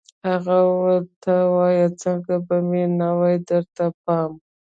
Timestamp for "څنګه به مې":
2.03-2.83